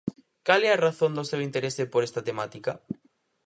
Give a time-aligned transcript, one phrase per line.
[0.47, 2.71] Cal é a razón do seu interese por esta temática?